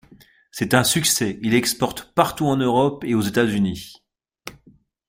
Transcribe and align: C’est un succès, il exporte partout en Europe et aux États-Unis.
C’est 0.49 0.73
un 0.73 0.83
succès, 0.83 1.37
il 1.43 1.53
exporte 1.53 2.11
partout 2.15 2.47
en 2.47 2.55
Europe 2.57 3.03
et 3.03 3.13
aux 3.13 3.21
États-Unis. 3.21 3.93